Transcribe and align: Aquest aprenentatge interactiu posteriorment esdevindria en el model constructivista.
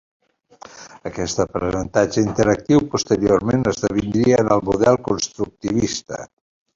Aquest 1.09 1.41
aprenentatge 1.43 2.23
interactiu 2.29 2.81
posteriorment 2.95 3.67
esdevindria 3.73 4.41
en 4.45 4.51
el 4.57 4.65
model 4.71 4.99
constructivista. 5.09 6.25